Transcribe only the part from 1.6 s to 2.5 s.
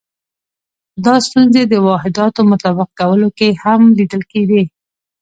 د واحداتو